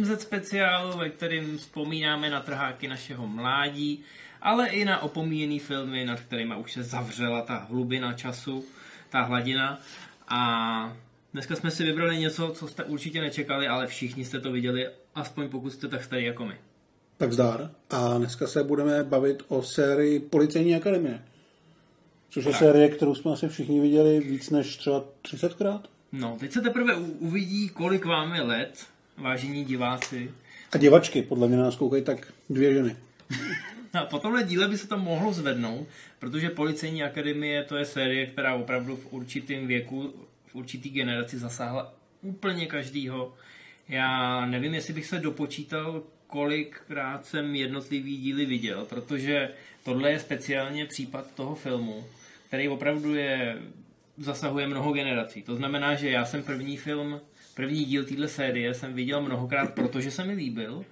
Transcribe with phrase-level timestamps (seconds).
[0.00, 4.02] MZ speciálu, ve kterém vzpomínáme na trháky našeho mládí,
[4.42, 8.64] ale i na opomíjený filmy, nad kterými už se zavřela ta hlubina času,
[9.10, 9.80] ta hladina.
[10.28, 10.96] A
[11.32, 15.48] dneska jsme si vybrali něco, co jste určitě nečekali, ale všichni jste to viděli, aspoň
[15.48, 16.54] pokud jste tak starý jako my.
[17.16, 17.70] Tak zdár.
[17.90, 21.22] A dneska se budeme bavit o sérii Policejní akademie.
[22.30, 22.58] Což je tak.
[22.58, 25.80] série, kterou jsme asi všichni viděli víc než třeba 30krát.
[26.12, 28.86] No, teď se teprve uvidí, kolik vám je let,
[29.18, 30.30] vážení diváci.
[30.72, 32.96] A divačky, podle mě nás koukají tak dvě ženy.
[33.92, 38.26] A po tomhle díle by se to mohlo zvednout, protože Policejní akademie to je série,
[38.26, 40.14] která opravdu v určitém věku,
[40.46, 43.34] v určitý generaci zasáhla úplně každýho.
[43.88, 49.50] Já nevím, jestli bych se dopočítal, kolikrát jsem jednotlivý díly viděl, protože
[49.84, 52.04] tohle je speciálně případ toho filmu,
[52.48, 53.56] který opravdu je
[54.18, 55.42] zasahuje mnoho generací.
[55.42, 57.20] To znamená, že já jsem první film,
[57.56, 60.84] první díl téhle série jsem viděl mnohokrát, protože se mi líbil.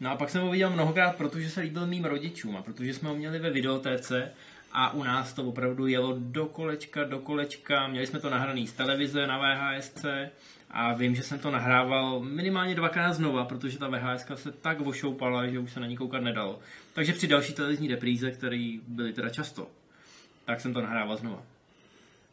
[0.00, 3.08] No a pak jsem ho viděl mnohokrát, protože se líbil mým rodičům a protože jsme
[3.08, 4.32] ho měli ve videotéce
[4.72, 7.88] a u nás to opravdu jelo do kolečka, do kolečka.
[7.88, 10.04] Měli jsme to nahraný z televize na VHSC
[10.70, 15.46] a vím, že jsem to nahrával minimálně dvakrát znova, protože ta VHS se tak vošoupala,
[15.46, 16.58] že už se na ní koukat nedalo.
[16.92, 19.70] Takže při další televizní repríze, které byly teda často,
[20.44, 21.42] tak jsem to nahrával znova.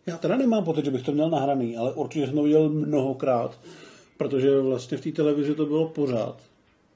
[0.08, 3.59] Já teda nemám pocit, že bych to měl nahraný, ale určitě jsem to viděl mnohokrát,
[4.17, 6.38] protože vlastně v té televizi to bylo pořád.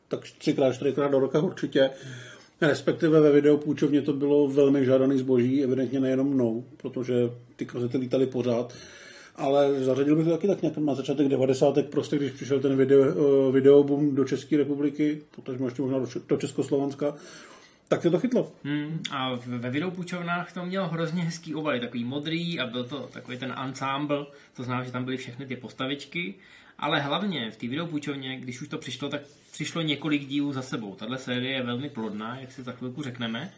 [0.08, 1.90] Tak třikrát, čtyřikrát do roka určitě.
[2.62, 7.16] Respektive ve videopůjčovně to bylo velmi žádaný zboží, evidentně nejenom mnou, protože
[7.56, 8.74] ty kazety lítaly pořád.
[9.36, 11.86] Ale zařadil bych to taky tak nějak na začátek 90.
[11.90, 16.00] prostě, když přišel ten video, eh, videoboom do České republiky, protože ještě možná
[16.30, 17.16] do Československa,
[17.92, 18.52] tak se to chytlo.
[18.64, 23.38] Hmm, a ve videopůjčovnách to mělo hrozně hezký obaly, takový modrý a byl to takový
[23.38, 24.26] ten ensemble,
[24.56, 26.36] to znamená, že tam byly všechny ty postavičky,
[26.80, 29.22] ale hlavně v té videopůjčovně, když už to přišlo, tak
[29.52, 30.96] přišlo několik dílů za sebou.
[30.96, 33.52] Tahle série je velmi plodná, jak si za chvilku řekneme.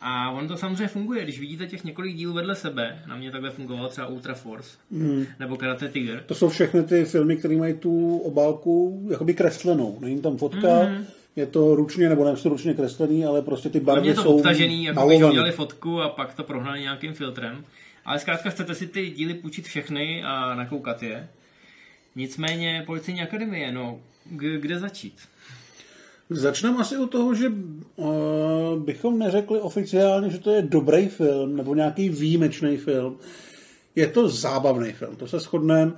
[0.00, 3.50] A on to samozřejmě funguje, když vidíte těch několik dílů vedle sebe, na mě takhle
[3.50, 5.26] fungoval třeba Ultra Force mm.
[5.38, 6.22] nebo Karate Tiger.
[6.26, 9.98] To jsou všechny ty filmy, které mají tu obálku jakoby kreslenou.
[10.00, 14.08] Není tam fotka, mm je to ručně, nebo nejsou ručně kreslený, ale prostě ty barvy
[14.08, 17.64] je to jsou obtažený, jako když udělali fotku a pak to prohnali nějakým filtrem.
[18.04, 21.28] Ale zkrátka chcete si ty díly půjčit všechny a nakoukat je.
[22.16, 25.18] Nicméně Policejní akademie, no, kde začít?
[26.30, 28.06] Začneme asi u toho, že uh,
[28.84, 33.18] bychom neřekli oficiálně, že to je dobrý film nebo nějaký výjimečný film.
[33.94, 35.92] Je to zábavný film, to se shodneme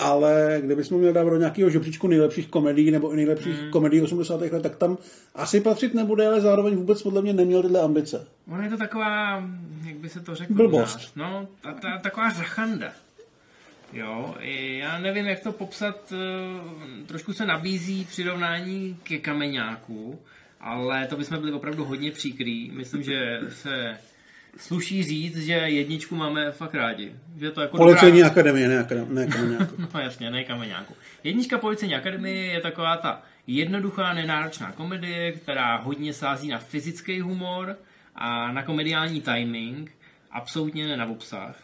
[0.00, 3.70] ale kdybychom měli dávat do nějakého žebříčku nejlepších komedií nebo i nejlepších mm.
[3.70, 4.40] komedií 80.
[4.40, 4.98] let, tak tam
[5.34, 8.26] asi patřit nebude, ale zároveň vůbec podle mě neměl tyhle ambice.
[8.48, 9.44] Ono je to taková,
[9.84, 10.56] jak by se to řeklo?
[10.56, 11.16] Blbost.
[11.16, 12.92] No, ta, ta, taková řachanda.
[13.92, 14.34] Jo,
[14.78, 20.18] já nevím, jak to popsat, eh, trošku se nabízí přirovnání ke kameňáku,
[20.60, 22.70] ale to bychom byli opravdu hodně příkrý.
[22.70, 23.98] Myslím, že se
[24.56, 27.12] sluší říct, že jedničku máme fakt rádi.
[27.38, 28.30] Že to jako Policejní dobrá...
[28.30, 29.74] akademie, ne, ne kameňáku.
[29.94, 30.94] no jasně, ne kameňáku.
[31.24, 37.76] Jednička Policejní akademie je taková ta jednoduchá, nenáročná komedie, která hodně sází na fyzický humor
[38.14, 39.92] a na komediální timing,
[40.30, 41.56] absolutně ne na obsah.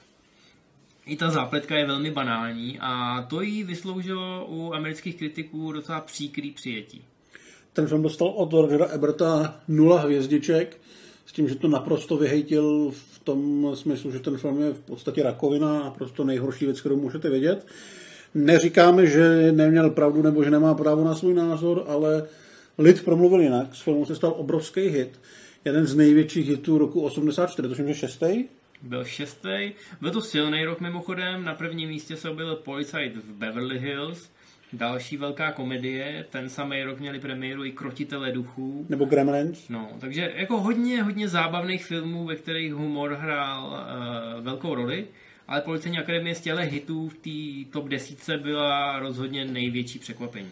[1.07, 6.51] I ta zápletka je velmi banální a to jí vysloužilo u amerických kritiků docela příkrý
[6.51, 7.05] přijetí.
[7.73, 10.81] Ten film dostal od Rogera Eberta nula hvězdiček,
[11.27, 15.23] s tím, že to naprosto vyhejtil v tom smyslu, že ten film je v podstatě
[15.23, 17.67] rakovina a prostě nejhorší věc, kterou můžete vědět.
[18.35, 22.29] Neříkáme, že neměl pravdu nebo že nemá právo na svůj názor, ale
[22.79, 23.75] lid promluvil jinak.
[23.75, 25.21] S filmem se stal obrovský hit.
[25.65, 28.45] Jeden z největších hitů roku 84, to je šestý.
[28.83, 29.73] Byl šestý.
[30.01, 31.45] Byl to silný rok mimochodem.
[31.45, 34.29] Na prvním místě se objevil Policajt v Beverly Hills.
[34.73, 38.87] Další velká komedie, ten samý rok měli premiéru i Krotitele duchů.
[38.89, 39.69] Nebo Gremlins.
[39.69, 45.07] No, takže jako hodně, hodně zábavných filmů, ve kterých humor hrál uh, velkou roli,
[45.49, 50.51] ale Policejní akademie z těle hitů v té top desítce byla rozhodně největší překvapení.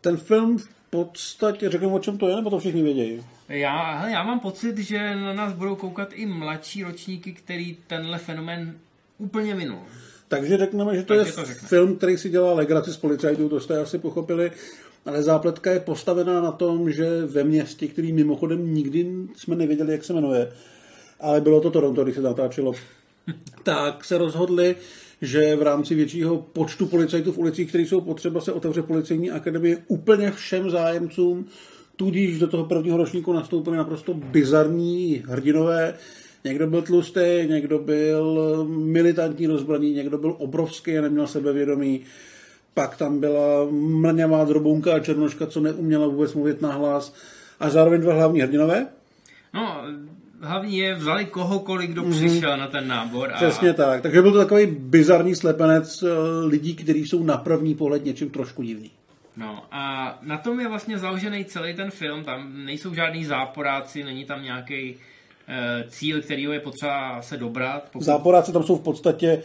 [0.00, 3.24] Ten film v podstatě, řeknu o čem to je, nebo to všichni vědějí?
[3.48, 8.18] Já, hele, já mám pocit, že na nás budou koukat i mladší ročníky, který tenhle
[8.18, 8.74] fenomén
[9.18, 9.82] úplně minul.
[10.34, 13.78] Takže řekneme, že to je to film, který si dělá legraci z policajtů, to jste
[13.78, 14.50] asi pochopili,
[15.06, 20.04] ale zápletka je postavená na tom, že ve městě, který mimochodem nikdy jsme nevěděli, jak
[20.04, 20.52] se jmenuje,
[21.20, 22.72] ale bylo to Toronto, když se natáčelo,
[23.62, 24.76] tak se rozhodli,
[25.22, 29.78] že v rámci většího počtu policajtů v ulicích, které jsou potřeba, se otevře policejní akademie
[29.88, 31.46] úplně všem zájemcům,
[31.96, 35.94] tudíž do toho prvního ročníku nastoupili naprosto bizarní hrdinové,
[36.44, 42.00] Někdo byl tlustý, někdo byl militantní rozbraný, někdo byl obrovský a neměl sebevědomí.
[42.74, 47.14] pak tam byla mrňavá drobunka a černoška, co neuměla vůbec mluvit na hlas
[47.60, 48.86] a zároveň dva hlavní hrdinové.
[49.54, 49.82] No,
[50.40, 52.28] hlavní je, vzali kohokoliv, kdo mm-hmm.
[52.28, 53.30] přišel na ten nábor.
[53.32, 53.36] A...
[53.36, 54.02] Přesně tak.
[54.02, 56.08] Takže byl to takový bizarní slepenec eh,
[56.46, 58.90] lidí, kteří jsou na první pohled něčím trošku divný.
[59.36, 64.24] No a na tom je vlastně založený celý ten film, tam nejsou žádný záporáci, není
[64.24, 64.96] tam nějaký
[65.88, 67.88] cíl, který je potřeba se dobrat.
[67.92, 68.04] Pokud...
[68.04, 69.42] Záporáci tam jsou v podstatě e,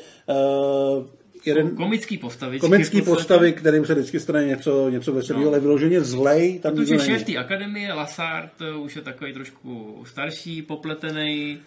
[1.46, 1.76] jeden...
[1.76, 2.60] Komický postavy.
[2.60, 5.52] Komický postavy, kterým se vždycky stane něco, něco veselého, no.
[5.52, 6.60] ale vyloženě zlej.
[6.60, 11.60] Tam Protože šéf té akademie, Lassard, už je takový trošku starší, popletený,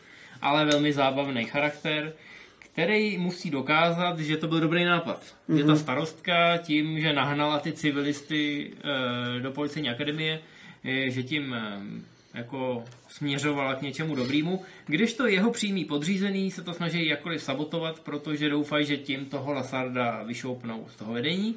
[0.42, 2.12] ale velmi zábavný charakter
[2.72, 5.22] který musí dokázat, že to byl dobrý nápad.
[5.22, 5.56] Mm-hmm.
[5.56, 5.80] Že ta mhm.
[5.80, 8.72] starostka tím, že nahnala ty civilisty
[9.36, 10.40] e, do policejní akademie,
[10.84, 11.80] e, že tím e,
[12.34, 18.00] jako směřovala k něčemu dobrému, když to jeho přímý podřízený se to snaží jakkoliv sabotovat,
[18.00, 21.56] protože doufají, že tím toho Lasarda vyšoupnou z toho vedení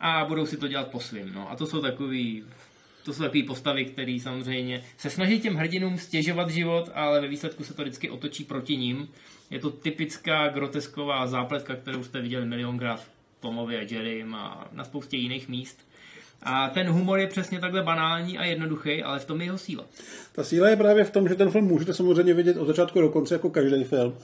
[0.00, 1.32] a budou si to dělat po svým.
[1.34, 1.50] No.
[1.50, 2.44] A to jsou takový
[3.04, 7.64] to jsou takové postavy, které samozřejmě se snaží těm hrdinům stěžovat život, ale ve výsledku
[7.64, 9.08] se to vždycky otočí proti ním
[9.50, 13.10] je to typická grotesková zápletka, kterou jste viděli milionkrát v
[13.40, 15.88] Tomovi a Jerrym a na spoustě jiných míst.
[16.42, 19.84] A ten humor je přesně takhle banální a jednoduchý, ale v tom je jeho síla.
[20.32, 23.08] Ta síla je právě v tom, že ten film můžete samozřejmě vidět od začátku do
[23.08, 24.14] konce jako každý film.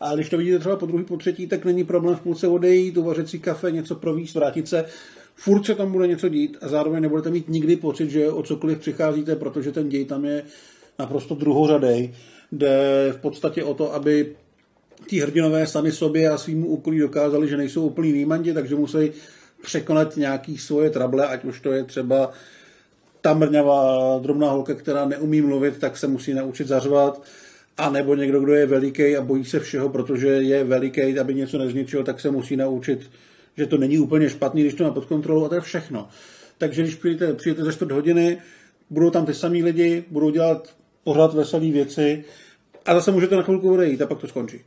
[0.00, 2.96] A když to vidíte třeba po druhý, po třetí, tak není problém v půlce odejít,
[2.96, 4.84] uvařit si kafe, něco províst, vrátit se.
[5.34, 8.78] Furt se tam bude něco dít a zároveň nebudete mít nikdy pocit, že o cokoliv
[8.78, 10.42] přicházíte, protože ten děj tam je
[10.98, 12.14] naprosto druhořadej.
[12.52, 14.36] Jde v podstatě o to, aby
[15.06, 19.10] ti hrdinové sami sobě a svým úkolí dokázali, že nejsou úplný výmandi, takže musí
[19.62, 22.30] překonat nějaký svoje trable, ať už to je třeba
[23.20, 27.22] ta mrňavá drobná holka, která neumí mluvit, tak se musí naučit zařvat,
[27.78, 31.58] a nebo někdo, kdo je veliký a bojí se všeho, protože je veliký, aby něco
[31.58, 33.10] nezničil, tak se musí naučit,
[33.56, 36.08] že to není úplně špatný, když to má pod kontrolou a to je všechno.
[36.58, 38.38] Takže když přijete, přijete za čtvrt hodiny,
[38.90, 40.74] budou tam ty samý lidi, budou dělat
[41.04, 42.24] pořád veselé věci
[42.84, 44.60] a zase můžete na chvilku odejít a pak to skončí.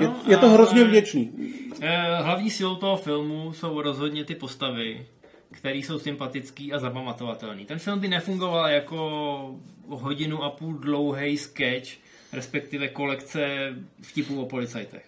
[0.00, 1.32] No, je, je to hrozně vděčný.
[1.80, 5.06] Eh, hlavní silou toho filmu jsou rozhodně ty postavy,
[5.50, 7.64] které jsou sympatický a zapamatovatelný.
[7.64, 11.88] Ten film by nefungoval jako hodinu a půl dlouhý sketch,
[12.32, 15.04] respektive kolekce vtipů o policajtech.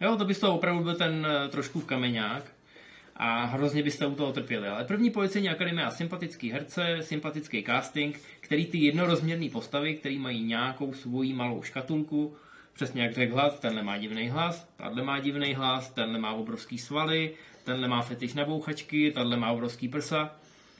[0.00, 2.44] Jo, to by z toho opravdu byl ten eh, trošku kameňák
[3.16, 4.68] a hrozně byste u toho trpěli.
[4.68, 10.44] Ale první policejní akademie má sympatický herce, sympatický casting, který ty jednorozměrné postavy, který mají
[10.44, 12.36] nějakou svoji malou škatulku,
[12.78, 16.78] Přesně jak řekl hlas, tenhle má divný hlas, tenhle má divný hlas, tenhle má obrovský
[16.78, 17.30] svaly,
[17.64, 20.30] tenhle má fetiš na bouchačky, tenhle má obrovský prsa.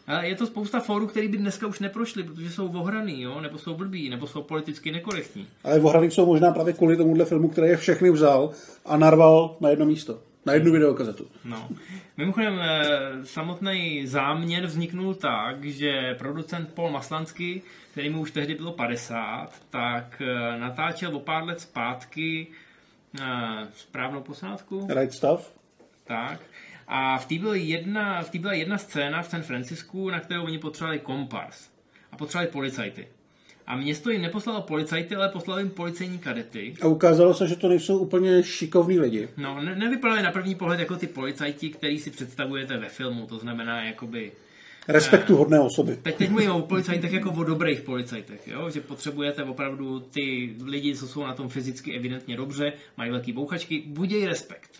[0.06, 3.40] A je to spousta fórů, které by dneska už neprošly, protože jsou ohraný, jo?
[3.40, 5.46] nebo jsou blbí, nebo jsou politicky nekorektní.
[5.64, 8.50] Ale ohraný jsou možná právě kvůli tomuhle filmu, který je všechny vzal
[8.86, 10.18] a narval na jedno místo.
[10.48, 11.26] Na jednu videokazetu.
[11.44, 11.68] No.
[12.16, 12.86] Mimochodem, eh,
[13.24, 17.62] samotný záměr vzniknul tak, že producent Paul Maslansky
[17.98, 22.46] který mu už tehdy bylo 50, tak eh, natáčel o pár let zpátky
[23.20, 23.24] uh,
[23.74, 24.88] správnou posádku.
[24.90, 25.54] Right stuff.
[26.04, 26.40] Tak.
[26.88, 30.44] A v té byla jedna, v té byla jedna scéna v San Francisku, na kterou
[30.44, 31.70] oni potřebovali kompars.
[32.12, 33.08] A potřebovali policajty.
[33.68, 36.74] A město jim neposlalo policajty, ale poslalo jim policejní kadety.
[36.80, 39.28] A ukázalo se, že to nejsou úplně šikovní lidi.
[39.36, 43.26] No, ne, nevypadali na první pohled jako ty policajti, který si představujete ve filmu.
[43.26, 44.32] To znamená, jakoby
[44.88, 45.96] respektu hodné osoby.
[46.02, 48.70] Teď, teď mluvím o policajtech jako o dobrých policajtech, jo?
[48.70, 53.82] že potřebujete opravdu ty lidi, co jsou na tom fyzicky evidentně dobře, mají velký bouchačky,
[53.86, 54.70] buděj respekt.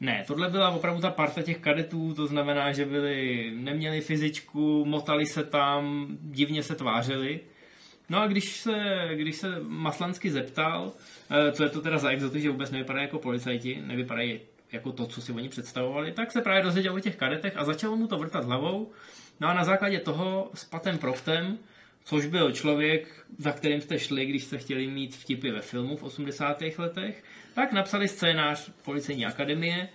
[0.00, 5.26] Ne, tohle byla opravdu ta parta těch kadetů, to znamená, že byli, neměli fyzičku, motali
[5.26, 7.40] se tam, divně se tvářili.
[8.08, 10.92] No a když se, když se Maslansky zeptal,
[11.30, 14.40] eh, co je to teda za exoty, že vůbec nevypadají jako policajti, nevypadají
[14.72, 17.96] jako to, co si oni představovali, tak se právě dozvěděl o těch kadetech a začalo
[17.96, 18.92] mu to vrtat hlavou
[19.42, 21.58] No a na základě toho s Patem Proftem,
[22.04, 26.02] což byl člověk, za kterým jste šli, když jste chtěli mít vtipy ve filmu v
[26.02, 26.62] 80.
[26.78, 29.88] letech, tak napsali scénář Policejní akademie,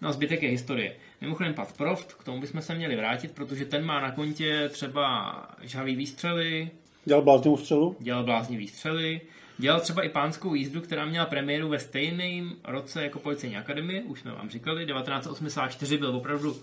[0.00, 0.96] no a zbytek je historie.
[1.20, 5.34] Mimochodem Pat Proft, k tomu bychom se měli vrátit, protože ten má na kontě třeba
[5.62, 6.70] žhavý výstřely.
[7.04, 7.96] Dělal bláznivou střelu?
[8.00, 9.20] Dělal bláznivý výstřely.
[9.58, 14.20] Dělal třeba i pánskou jízdu, která měla premiéru ve stejném roce jako Policejní akademie, už
[14.20, 16.56] jsme vám říkali, 1984 byl opravdu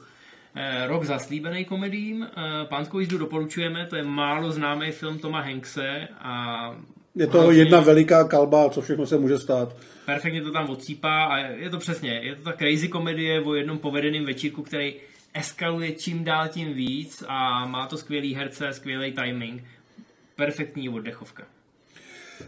[0.56, 2.24] Eh, rok zaslíbený komedím.
[2.24, 6.76] Eh, Pánskou jízdu doporučujeme, to je málo známý film Toma Hankse a
[7.16, 7.62] je to hrozně...
[7.62, 9.76] jedna veliká kalba, co všechno se může stát.
[10.06, 13.78] Perfektně to tam odsýpá a je to přesně, je to ta crazy komedie o jednom
[13.78, 14.94] povedeném večírku, který
[15.34, 19.64] eskaluje čím dál tím víc a má to skvělý herce, skvělý timing.
[20.40, 21.44] Perfektní oddechovka.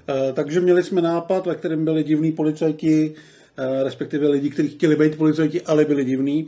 [0.09, 3.15] E, takže měli jsme nápad, ve kterém byli divní policajti,
[3.57, 6.47] e, respektive lidi, kteří chtěli být policajti, ale byli divní.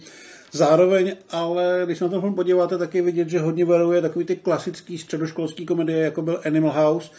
[0.51, 4.35] Zároveň, ale když na ten film podíváte, tak je vidět, že hodně varuje takový ty
[4.35, 7.11] klasický středoškolský komedie, jako byl Animal House,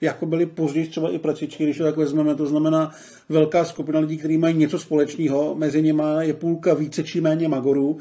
[0.00, 2.90] jako byly později třeba i pracičky, když to tak vezmeme, to znamená
[3.28, 7.98] velká skupina lidí, kteří mají něco společného, mezi nimi je půlka více či méně magorů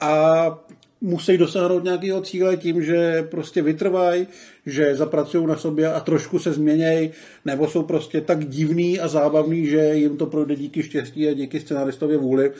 [0.00, 0.58] a
[1.00, 4.26] musí dosáhnout nějakého cíle tím, že prostě vytrvají,
[4.66, 7.10] že zapracují na sobě a trošku se změnějí,
[7.44, 11.60] nebo jsou prostě tak divný a zábavný, že jim to projde díky štěstí a díky
[11.60, 12.52] scenaristově vůli.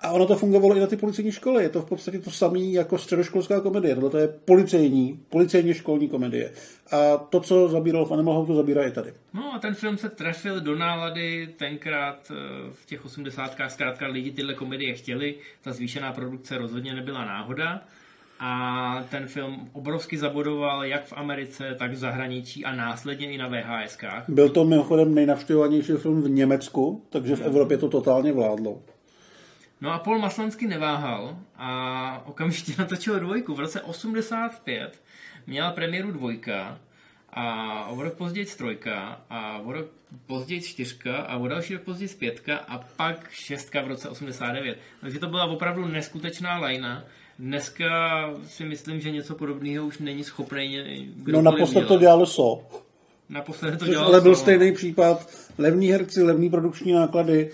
[0.00, 1.62] A ono to fungovalo i na ty policejní školy.
[1.62, 3.94] Je to v podstatě to samé jako středoškolská komedie.
[3.94, 6.52] Tohle to je policejní, policejně školní komedie.
[6.90, 9.12] A to, co zabíral v Animal House, to zabírá i tady.
[9.34, 12.34] No a ten film se trefil do nálady tenkrát eh,
[12.72, 13.70] v těch osmdesátkách.
[13.70, 15.34] Zkrátka lidi tyhle komedie chtěli.
[15.62, 17.80] Ta zvýšená produkce rozhodně nebyla náhoda.
[18.40, 23.48] A ten film obrovsky zabodoval jak v Americe, tak v zahraničí a následně i na
[23.48, 24.24] VHSkách.
[24.28, 28.82] Byl to mimochodem nejnavštěvovanější film v Německu, takže v Evropě to totálně vládlo.
[29.80, 33.54] No a Paul Maslansky neváhal a okamžitě natočil dvojku.
[33.54, 35.02] V roce 85
[35.46, 36.78] měla premiéru dvojka
[37.32, 39.86] a o rok později trojka a o rok
[40.26, 44.78] později čtyřka a o další rok později pětka a pak šestka v roce 89.
[45.00, 47.04] Takže to byla opravdu neskutečná lajna.
[47.38, 47.90] Dneska
[48.46, 52.64] si myslím, že něco podobného už není schopný No naposled to dělalo So.
[53.28, 55.28] Naposled to dělalo Ale byl so, stejný případ.
[55.58, 57.50] Levní herci, levní produkční náklady,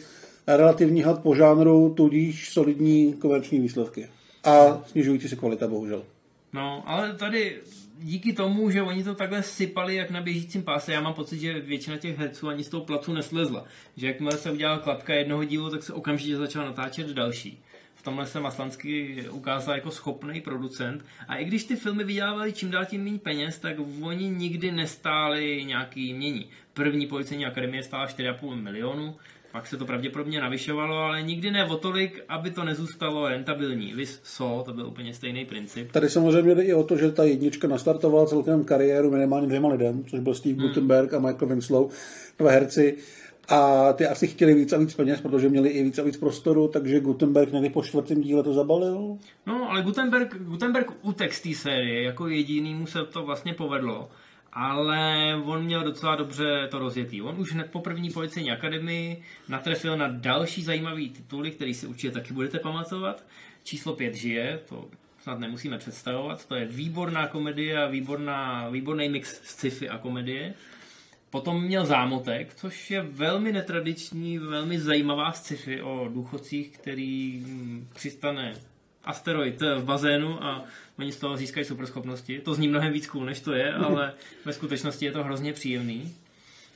[0.46, 4.08] relativní had po žánru, tudíž solidní komerční výsledky.
[4.44, 6.04] A snižující se kvalita, bohužel.
[6.52, 7.56] No, ale tady
[7.98, 11.60] díky tomu, že oni to takhle sypali jak na běžícím páse, já mám pocit, že
[11.60, 13.64] většina těch herců ani z toho placu neslezla.
[13.96, 17.58] Že jakmile se udělala klapka jednoho dílu, tak se okamžitě začal natáčet další.
[17.94, 21.04] V tomhle se Maslansky ukázal jako schopný producent.
[21.28, 25.64] A i když ty filmy vydělávaly čím dál tím méně peněz, tak oni nikdy nestáli
[25.64, 26.48] nějaký mění.
[26.74, 29.16] První policejní akademie stála 4,5 milionu,
[29.54, 33.92] pak se to pravděpodobně navyšovalo, ale nikdy ne o tolik, aby to nezůstalo rentabilní.
[33.94, 35.92] Vys so, to byl úplně stejný princip.
[35.92, 40.04] Tady samozřejmě jde i o to, že ta jednička nastartovala celkem kariéru minimálně dvěma lidem,
[40.04, 40.68] což byl Steve hmm.
[40.68, 41.90] Gutenberg a Michael Winslow,
[42.38, 42.96] dva herci.
[43.48, 46.68] A ty asi chtěli víc a víc peněz, protože měli i víc a víc prostoru,
[46.68, 49.18] takže Gutenberg někdy po čtvrtém díle to zabalil.
[49.46, 54.08] No, ale Gutenberg, Gutenberg utek z té série, jako jediný mu se to vlastně povedlo
[54.54, 57.22] ale on měl docela dobře to rozjetý.
[57.22, 62.10] On už hned po první policejní akademii natrefil na další zajímavý tituly, který si určitě
[62.10, 63.24] taky budete pamatovat.
[63.62, 64.88] Číslo 5 žije, to
[65.22, 70.54] snad nemusíme představovat, to je výborná komedie a výborná, výborný mix sci-fi a komedie.
[71.30, 78.54] Potom měl Zámotek, což je velmi netradiční, velmi zajímavá sci-fi o důchodcích, který hm, přistane
[79.04, 80.64] asteroid v bazénu a
[80.98, 82.38] oni z toho získají superschopnosti.
[82.38, 84.12] To zní mnohem víc cool, než to je, ale
[84.44, 86.14] ve skutečnosti je to hrozně příjemný.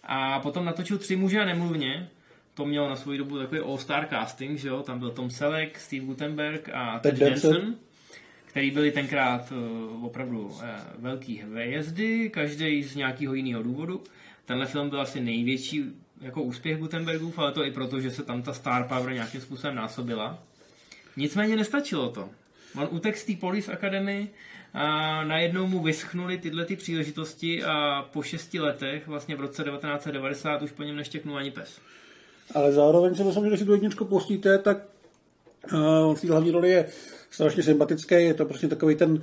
[0.05, 2.09] A potom natočil Tři muže a nemluvně,
[2.55, 4.83] to mělo na svou dobu takový all-star casting, že jo?
[4.83, 7.75] tam byl Tom Selleck, Steve Gutenberg a Ted, Danson,
[8.47, 10.63] který byli tenkrát uh, opravdu uh,
[10.99, 14.05] velký hvězdy, každý z nějakého jiného důvodu.
[14.45, 15.85] Tenhle film byl asi největší
[16.21, 19.75] jako úspěch Gutenbergův, ale to i proto, že se tam ta star power nějakým způsobem
[19.75, 20.39] násobila.
[21.19, 22.29] Nicméně nestačilo to.
[22.81, 24.29] On utek z té Police Academy
[24.75, 30.63] a najednou mu vyschnuly tyhle ty příležitosti a po šesti letech, vlastně v roce 1990,
[30.63, 31.81] už po něm neštěknul ani pes.
[32.55, 34.79] Ale zároveň se myslím, že když si tu jedničku pustíte, tak
[35.73, 36.89] uh, v té hlavní roli je
[37.31, 39.21] strašně sympatický, je to prostě takový ten uh,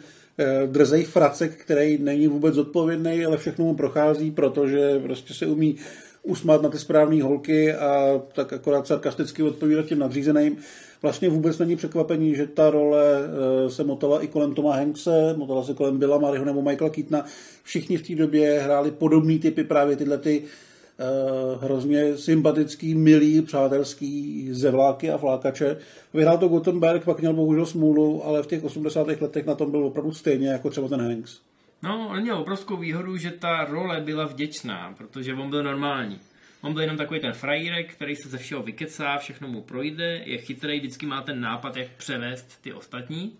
[0.65, 5.77] drzej fracek, který není vůbec zodpovědný, ale všechno mu prochází, protože prostě se umí
[6.25, 10.57] usmát na ty správné holky a tak akorát sarkasticky odpovídat těm nadřízeným
[11.05, 15.63] vlastně vůbec není překvapení, že ta role eh, se motala i kolem Toma Hankse, motala
[15.63, 17.25] se kolem Billa Maryho nebo Michaela Keatona.
[17.63, 24.47] Všichni v té době hráli podobný typy, právě tyhle ty uh, hrozně sympatický, milý, přátelský
[24.51, 25.77] zevláky a flákače.
[26.13, 29.07] Vyhrál to Gutenberg, pak měl bohužel smůlu, ale v těch 80.
[29.07, 31.39] letech na tom byl opravdu stejně jako třeba ten Hanks.
[31.81, 36.19] No, on měl obrovskou výhodu, že ta role byla vděčná, protože on byl normální.
[36.61, 40.37] On byl jenom takový ten frajírek, který se ze všeho vykecá, všechno mu projde, je
[40.37, 43.37] chytrý, vždycky má ten nápad, jak převést ty ostatní,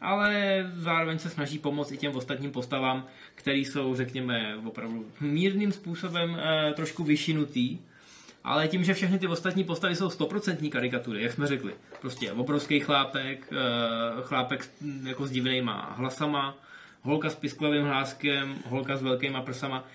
[0.00, 6.40] ale zároveň se snaží pomoct i těm ostatním postavám, který jsou, řekněme, opravdu mírným způsobem
[6.40, 7.78] eh, trošku vyšinutý,
[8.44, 11.74] ale tím, že všechny ty ostatní postavy jsou stoprocentní karikatury, jak jsme řekli.
[12.00, 13.56] Prostě obrovský chlápek, eh,
[14.22, 14.70] chlápek
[15.02, 16.56] jako s divnýma hlasama,
[17.02, 19.88] holka s pisklavým hláskem, holka s velkýma prsama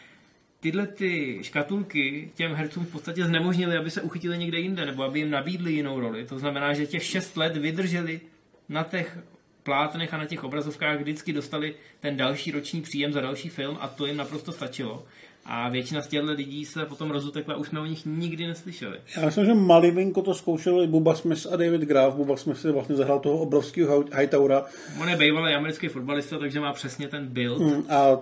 [0.65, 5.19] tyhle ty škatulky těm hercům v podstatě znemožnili, aby se uchytili někde jinde, nebo aby
[5.19, 6.25] jim nabídli jinou roli.
[6.25, 8.21] To znamená, že těch šest let vydrželi
[8.69, 9.17] na těch
[9.63, 13.87] plátnech a na těch obrazovkách vždycky dostali ten další roční příjem za další film a
[13.87, 15.05] to jim naprosto stačilo.
[15.45, 18.97] A většina z těchto lidí se potom rozutekla, už jsme o nich nikdy neslyšeli.
[19.17, 22.15] Já myslím, že malinko to zkoušeli Buba Smith a David Graf.
[22.15, 24.65] Buba Smith si vlastně zahrál toho obrovského Hightaura.
[25.01, 27.59] On je bývalý americký fotbalista, takže má přesně ten build.
[27.59, 28.17] Mm, a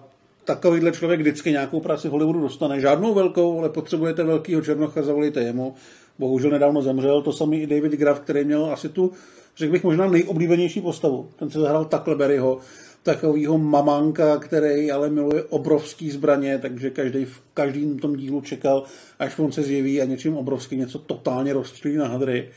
[0.46, 2.80] takovýhle člověk vždycky nějakou práci v Hollywoodu dostane.
[2.80, 5.76] Žádnou velkou, ale potřebujete velkýho černocha, zavolíte jemu.
[6.20, 9.12] Bohužel nedávno zemřel, to samý i David Graf, který měl asi tu,
[9.58, 11.30] řekl bych, možná nejoblíbenější postavu.
[11.36, 12.60] Ten se zahrál Tackleberryho,
[13.04, 18.84] takovýho mamanka, který ale miluje obrovský zbraně, takže každý v každém tom dílu čekal,
[19.20, 22.50] až on se zjeví a něčím obrovským něco totálně rozstřílí na hadry.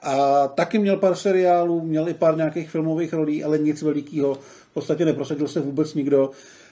[0.00, 4.34] A taky měl pár seriálů, měl i pár nějakých filmových rolí, ale nic velikého.
[4.70, 6.30] V podstatě neprosadil se vůbec nikdo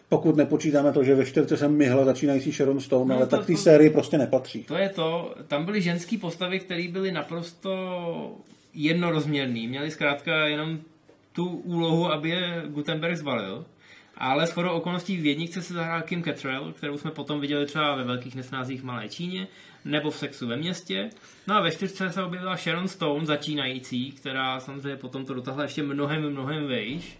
[0.08, 3.46] pokud nepočítáme to, že ve čtvrtce jsem myhla začínající Sharon Stone, no ale to, tak
[3.46, 4.64] té sérii prostě nepatří.
[4.64, 8.36] To je to, tam byly ženské postavy, které byly naprosto
[8.74, 9.68] jednorozměrný.
[9.68, 10.78] Měli zkrátka jenom
[11.36, 13.64] tu úlohu, aby je Gutenberg zvalil.
[14.16, 18.04] Ale shodou okolností v jedničce se zahrál Kim Cattrall, kterou jsme potom viděli třeba ve
[18.04, 19.48] Velkých nesnázích v Malé Číně,
[19.84, 21.10] nebo v Sexu ve městě.
[21.46, 25.82] No a ve čtyřce se objevila Sharon Stone, začínající, která samozřejmě potom to dotáhla ještě
[25.82, 27.18] mnohem, mnohem vejš.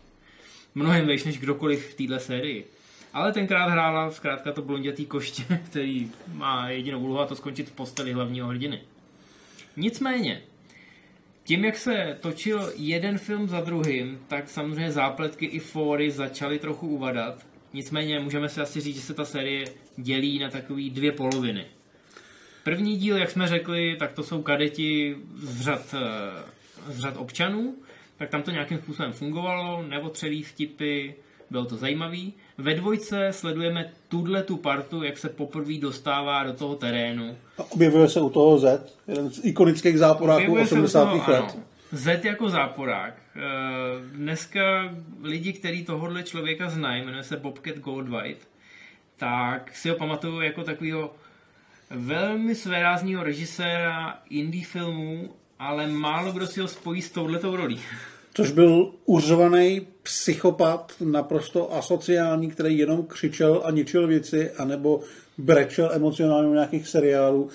[0.75, 2.67] Mnohem vejš než kdokoliv v této sérii.
[3.13, 7.73] Ale tenkrát hrála zkrátka to blondětý koště, který má jedinou úlohu a to skončit v
[7.73, 8.81] posteli hlavního hrdiny.
[9.77, 10.43] Nicméně,
[11.47, 16.89] tím, jak se točil jeden film za druhým, tak samozřejmě zápletky i fóry začaly trochu
[16.89, 17.47] uvadat.
[17.73, 19.65] Nicméně můžeme si asi říct, že se ta série
[19.97, 21.67] dělí na takové dvě poloviny.
[22.65, 27.77] První díl, jak jsme řekli, tak to jsou kadeti z řad, eh, z řad občanů,
[28.17, 31.15] tak tam to nějakým způsobem fungovalo, neotřelý vtipy,
[31.51, 32.35] bylo to zajímavý.
[32.59, 37.37] Ve dvojce sledujeme tuhle tu partu, jak se poprvé dostává do toho terénu.
[37.59, 41.05] A objevuje se u toho Z, jeden z ikonických záporáků objevuje 80.
[41.05, 41.39] Toho, let.
[41.39, 41.63] Ano.
[41.93, 43.15] Z jako záporák.
[43.37, 43.41] Eh,
[44.13, 48.47] dneska lidi, kteří tohohle člověka znají, jmenuje se Bobcat Goldwhite,
[49.17, 51.15] tak si ho pamatuju jako takového
[51.91, 57.81] velmi svérázního režiséra indie filmů, ale málo kdo si ho spojí s touhletou rolí.
[58.37, 65.01] Což byl uřovaný psychopat, naprosto asociální, který jenom křičel a ničil věci, anebo
[65.39, 67.49] brečel emocionálně nějakých seriálů.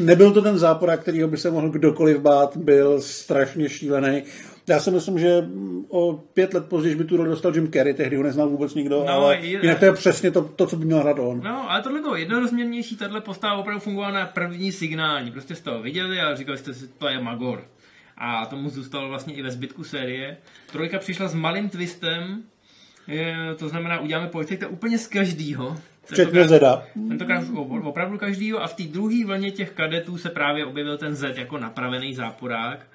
[0.00, 4.22] Nebyl to ten záporák, kterýho by se mohl kdokoliv bát, byl strašně šílený.
[4.66, 5.48] Já si myslím, že
[5.88, 9.04] o pět let později by tu roli dostal Jim Carrey, tehdy ho neznal vůbec nikdo,
[9.06, 11.40] no, ale je, jinak to je přesně to, to, co by měl hrát on.
[11.44, 15.30] No, ale tohle bylo jednorozměrnější, tahle postava opravdu fungovala na první signální.
[15.30, 17.64] Prostě jste ho viděli a říkali jste si, to je Magor
[18.18, 20.36] a tomu zůstalo vlastně i ve zbytku série.
[20.72, 22.42] Trojka přišla s malým twistem,
[23.06, 25.76] je, to znamená, uděláme policajta úplně z každýho.
[26.04, 26.82] Včetně Zeda.
[27.08, 27.44] Tentokrát
[27.82, 31.58] opravdu každýho a v té druhé vlně těch kadetů se právě objevil ten Z jako
[31.58, 32.86] napravený záporák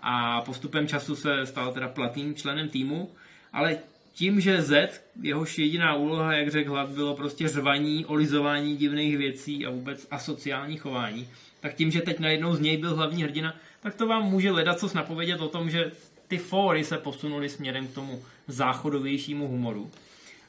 [0.00, 3.10] a postupem času se stal teda platným členem týmu,
[3.52, 3.78] ale
[4.12, 9.66] tím, že Z, jehož jediná úloha, jak řekl Hlad, bylo prostě řvaní, olizování divných věcí
[9.66, 11.28] a vůbec asociální chování,
[11.60, 13.54] tak tím, že teď najednou z něj byl hlavní hrdina,
[13.88, 15.92] tak to vám může ledat co napovědět o tom, že
[16.26, 19.90] ty fóry se posunuly směrem k tomu záchodovějšímu humoru.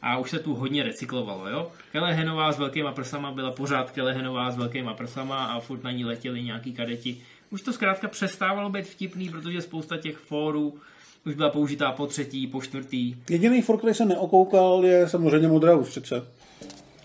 [0.01, 1.71] A už se tu hodně recyklovalo, jo?
[1.91, 6.43] Kelehenová s velkýma prsama byla pořád Kelehenová s velkýma prsama a furt na ní letěli
[6.43, 7.17] nějaký kadeti.
[7.49, 10.77] Už to zkrátka přestávalo být vtipný, protože spousta těch fórů
[11.25, 13.15] už byla použitá po třetí, po čtvrtý.
[13.29, 16.27] Jediný for, který se neokoukal, je samozřejmě Modrá ústřice.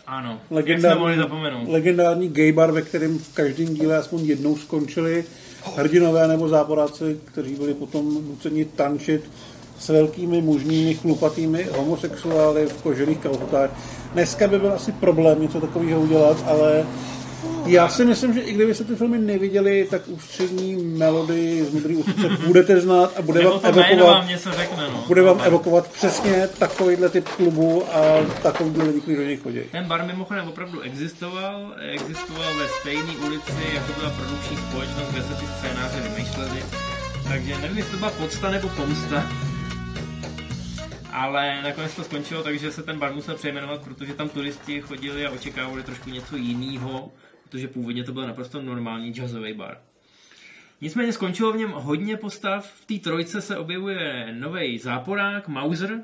[0.07, 1.69] Ano, legendární, jak jsme mohli zapomenout.
[1.69, 5.25] Legendární gay bar, ve kterém v každém díle aspoň jednou skončili
[5.77, 9.31] hrdinové nebo záporáci, kteří byli potom nuceni tančit
[9.79, 13.71] s velkými mužními chlupatými homosexuály v kožených kalhotách.
[14.13, 16.87] Dneska by byl asi problém něco takového udělat, ale
[17.67, 22.29] já si myslím, že i kdybyste ty filmy neviděli, tak ústřední melodii z Modrý ústředce
[22.47, 25.05] budete znát a bude vám evokovat, vám něco řekne, no.
[25.07, 28.01] bude vám evokovat přesně takovýhle typ klubu a
[28.43, 29.61] takovýhle lidi, kteří do něj chodí.
[29.73, 35.35] Ten bar mimochodem opravdu existoval, existoval ve stejné ulici, jako byla produkční společnost, kde se
[35.35, 36.63] ty scénáře vymýšleli.
[37.29, 39.31] Takže nevím, jestli to byla podsta nebo pomsta.
[41.13, 45.27] Ale nakonec to skončilo tak, že se ten bar musel přejmenovat, protože tam turisti chodili
[45.27, 47.11] a očekávali trošku něco jiného
[47.49, 49.81] protože původně to byl naprosto normální jazzový bar.
[50.81, 52.73] Nicméně skončilo v něm hodně postav.
[52.73, 56.03] V té trojce se objevuje nový záporák, Mauser,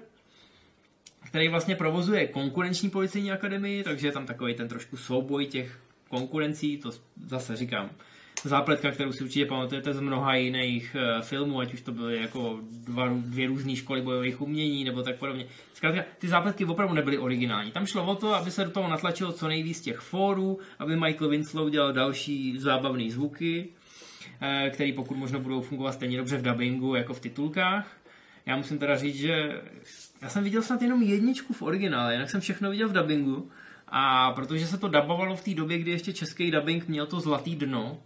[1.26, 6.76] který vlastně provozuje konkurenční policejní akademii, takže je tam takový ten trošku souboj těch konkurencí,
[6.76, 6.90] to
[7.26, 7.90] zase říkám,
[8.45, 12.59] zápletka, kterou si určitě pamatujete z mnoha jiných uh, filmů, ať už to byly jako
[12.62, 15.47] dva, dvě různé školy bojových umění nebo tak podobně.
[15.75, 17.71] Zkrátka, ty zápletky opravdu nebyly originální.
[17.71, 21.31] Tam šlo o to, aby se do toho natlačilo co nejvíc těch fórů, aby Michael
[21.31, 23.69] Winslow dělal další zábavné zvuky,
[24.43, 27.97] uh, které pokud možno budou fungovat stejně dobře v dubbingu jako v titulkách.
[28.47, 29.62] Já musím teda říct, že
[30.23, 33.51] já jsem viděl snad jenom jedničku v originále, jinak jsem všechno viděl v dubbingu.
[33.88, 37.57] A protože se to dubovalo v té době, kdy ještě český dubbing měl to zlatý
[37.57, 38.03] dno,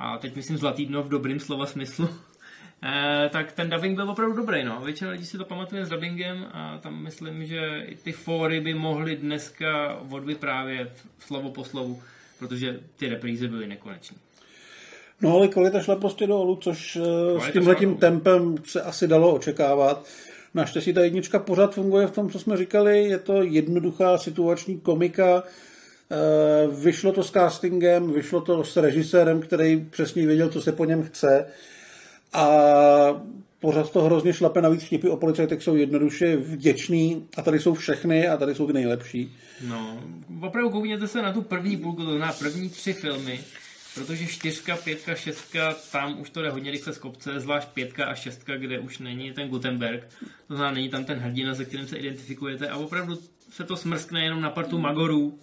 [0.00, 2.08] a teď myslím zlatý dno v dobrým slova smyslu,
[2.82, 4.64] eh, tak ten dubbing byl opravdu dobrý.
[4.64, 4.80] No.
[4.84, 8.74] Většina lidí si to pamatuje s dubbingem a tam myslím, že i ty fóry by
[8.74, 12.02] mohly dneska odvyprávět slovo po slovu,
[12.38, 14.16] protože ty reprízy byly nekonečné.
[15.20, 19.34] No ale kvalita šla prostě dolů, což eh, kvalita s tímhletím tempem se asi dalo
[19.34, 20.06] očekávat.
[20.54, 23.04] Naštěstí ta jednička pořád funguje v tom, co jsme říkali.
[23.04, 25.42] Je to jednoduchá situační komika.
[26.12, 30.84] Eh, vyšlo to s castingem, vyšlo to s režisérem, který přesně věděl, co se po
[30.84, 31.46] něm chce.
[32.32, 32.46] A
[33.60, 38.28] pořád to hrozně šlape, navíc vtipy o policajtech jsou jednoduše vděčný a tady jsou všechny
[38.28, 39.36] a tady jsou ty nejlepší.
[39.68, 40.02] No,
[40.42, 43.40] opravdu koukněte se na tu první půlku, to první tři filmy
[43.94, 48.14] protože čtyřka, pětka, šestka, tam už to jde hodně rychle z kopce, zvlášť pětka a
[48.14, 50.08] šestka, kde už není ten Gutenberg,
[50.48, 53.18] to znamená, není tam ten hrdina, se kterým se identifikujete a opravdu
[53.50, 55.38] se to smrskne jenom na partu magorů,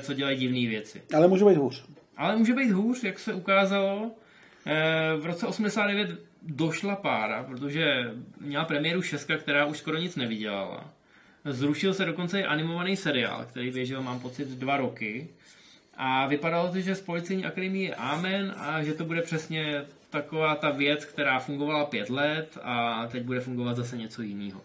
[0.00, 1.02] co dělají divné věci.
[1.14, 1.84] Ale může být hůř.
[2.16, 4.10] Ale může být hůř, jak se ukázalo.
[4.66, 6.10] Eh, v roce 89
[6.42, 10.90] došla pára, protože měla premiéru šestka, která už skoro nic nevydělala.
[11.44, 15.28] Zrušil se dokonce i animovaný seriál, který běžel, mám pocit, dva roky.
[15.96, 20.54] A vypadalo to, že z policejní akademie je amen a že to bude přesně taková
[20.54, 24.60] ta věc, která fungovala pět let a teď bude fungovat zase něco jiného.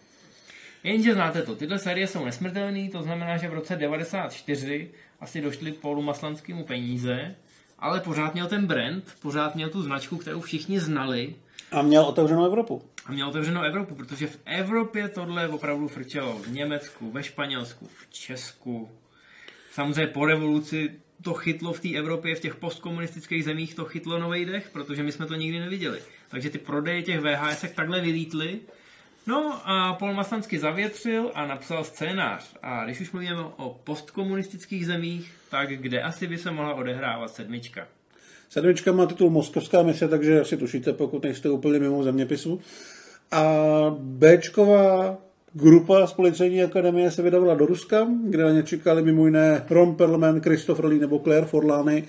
[0.84, 5.72] Jenže znáte to, tyhle série jsou nesmrtelné, to znamená, že v roce 94 asi došli
[5.72, 7.36] Paulu Maslanskému peníze,
[7.80, 11.36] ale pořád měl ten brand, pořád měl tu značku, kterou všichni znali.
[11.72, 12.82] A měl otevřenou Evropu.
[13.06, 16.40] A měl otevřenou Evropu, protože v Evropě tohle opravdu frčelo.
[16.40, 18.90] V Německu, ve Španělsku, v Česku.
[19.72, 20.92] Samozřejmě po revoluci
[21.24, 25.12] to chytlo v té Evropě, v těch postkomunistických zemích to chytlo nový dech, protože my
[25.12, 26.00] jsme to nikdy neviděli.
[26.30, 28.60] Takže ty prodeje těch VHS takhle vylítly.
[29.30, 32.56] No a Paul Maslansky zavětřil a napsal scénář.
[32.62, 37.88] A když už mluvíme o postkomunistických zemích, tak kde asi by se mohla odehrávat sedmička?
[38.50, 42.62] Sedmička má titul Moskovská mise, takže asi tušíte, pokud nejste úplně mimo zeměpisu.
[43.32, 43.44] A
[44.00, 45.18] Bčková
[45.54, 49.96] Grupa z policejní akademie se vydavala do Ruska, kde na ně čekali mimo jiné Ron
[49.96, 52.04] Perlman, Christopher Lee nebo Claire Forlani.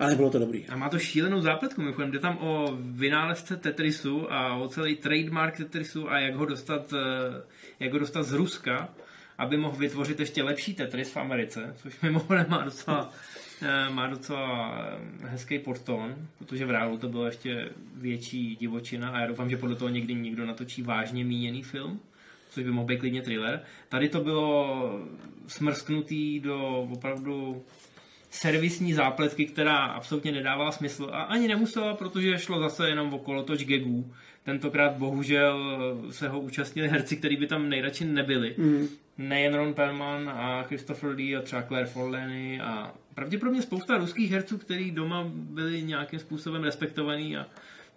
[0.00, 0.66] A nebylo to dobrý.
[0.68, 2.10] A má to šílenou zápletku, mimochodem.
[2.10, 7.42] Jde tam o vynálezce Tetrisu a o celý trademark Tetrisu a jak ho dostat, eh,
[7.80, 8.88] jak ho dostat z Ruska,
[9.38, 13.12] aby mohl vytvořit ještě lepší Tetris v Americe, což mimochodem má docela,
[13.62, 14.74] eh, má docela
[15.22, 19.56] eh, hezký portón, protože v reálu to bylo ještě větší divočina a já doufám, že
[19.56, 22.00] podle toho někdy někdo natočí vážně míněný film
[22.50, 23.62] což by mohl být klidně thriller.
[23.88, 25.00] Tady to bylo
[25.46, 27.62] smrsknutý do opravdu
[28.30, 33.64] servisní zápletky, která absolutně nedávala smysl a ani nemusela, protože šlo zase jenom okolo toč
[33.64, 34.12] gagů.
[34.44, 35.76] Tentokrát bohužel
[36.10, 38.54] se ho účastnili herci, kteří by tam nejradši nebyli.
[38.58, 38.88] Mm.
[39.18, 44.58] Nejen Ron Perlman a Christopher Lee a třeba Claire Forlany a pravděpodobně spousta ruských herců,
[44.58, 47.46] kteří doma byli nějakým způsobem respektovaní a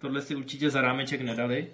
[0.00, 1.66] tohle si určitě za rámeček nedali.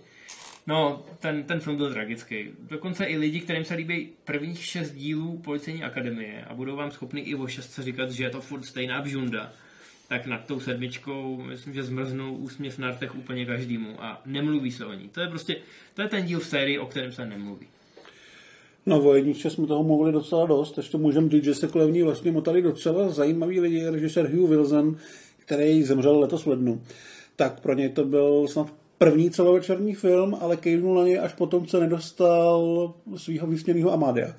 [0.67, 2.49] No, ten, ten film byl tragický.
[2.71, 7.21] Dokonce i lidi, kterým se líbí prvních šest dílů Policejní akademie a budou vám schopni
[7.21, 9.53] i o šestce říkat, že je to furt stejná bžunda,
[10.09, 14.87] tak nad tou sedmičkou myslím, že zmrznou úsměv na rtech úplně každému a nemluví se
[14.87, 15.09] o ní.
[15.09, 15.57] To je prostě,
[15.95, 17.67] to je ten díl v sérii, o kterém se nemluví.
[18.87, 22.03] No, o jedničce jsme toho mluvili docela dost, ještě můžeme říct, že se kolem ní
[22.03, 24.97] vlastně motali docela zajímavý lidi, režisér Hugh Wilson,
[25.39, 26.83] který zemřel letos v lednu.
[27.37, 31.67] Tak pro něj to byl snad první celovečerní film, ale kejvnul na něj až potom,
[31.67, 34.35] co nedostal svého vysněného Amadea.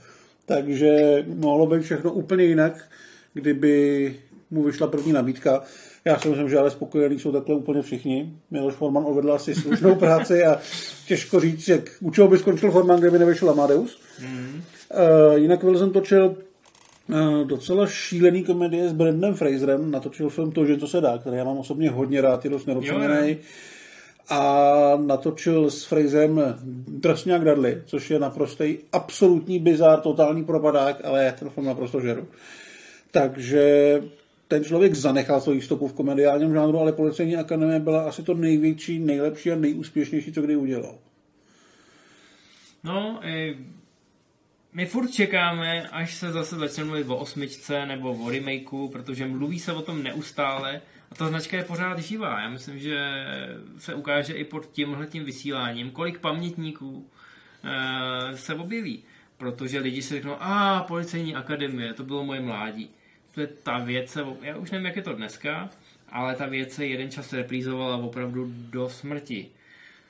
[0.46, 2.90] Takže mohlo být všechno úplně jinak,
[3.34, 4.16] kdyby
[4.52, 5.64] mu vyšla první nabídka.
[6.06, 8.34] Já si myslím, že ale spokojení jsou takhle úplně všichni.
[8.52, 10.60] Miloš Forman odvedl asi slušnou práci a
[11.08, 14.00] těžko říct, jak, u čeho by skončil Forman, kdyby nevyšel Amadeus.
[14.28, 14.62] Mm.
[14.92, 16.36] Uh, jinak Wilson točil
[17.10, 19.92] uh, docela šílený komedie s Brandem Fraserem.
[19.92, 22.66] Natočil film To, že to se dá, který já mám osobně hodně rád, je dost
[22.66, 23.38] nedoceněný
[24.32, 26.42] a natočil s Fraserem
[26.88, 32.28] Drsňák Dudley, což je naprostý absolutní bizár, totální propadák, ale já ten film naprosto žeru.
[33.12, 34.02] Takže
[34.48, 39.00] ten člověk zanechal svou stopu v komediálním žánru, ale Policejní akademie byla asi to největší,
[39.00, 40.96] nejlepší a nejúspěšnější, co kdy udělal.
[42.84, 43.54] No, e,
[44.74, 49.60] my furt čekáme, až se zase začne mluvit o osmičce nebo o remakeu, protože mluví
[49.60, 52.42] se o tom neustále a ta značka je pořád živá.
[52.42, 53.26] Já myslím, že
[53.78, 57.10] se ukáže i pod tímhletím vysíláním, kolik pamětníků
[57.64, 59.04] e, se objeví.
[59.38, 62.90] Protože lidi si řeknou, a policejní akademie, to bylo moje mládí.
[63.32, 65.70] To je ta věc, já už nevím, jak je to dneska,
[66.10, 69.50] ale ta věc se jeden čas reprízovala opravdu do smrti.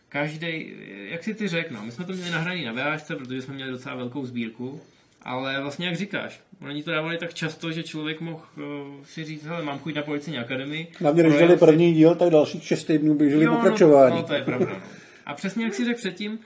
[0.10, 3.54] každý, jak si ty řekl, no, my jsme to měli nahraný na VHS, protože jsme
[3.54, 4.82] měli docela velkou sbírku,
[5.24, 8.64] ale vlastně jak říkáš, oni to dávali tak často, že člověk mohl uh,
[9.06, 10.88] si říct, hele, mám chuť na policejní akademii.
[11.00, 14.16] Hlavně, když dali první díl, tak dalších šest týdnů běželi jo, pokračování.
[14.16, 14.74] No, no, to je pravda.
[14.74, 14.82] No.
[15.26, 16.40] A přesně jak si řekl předtím,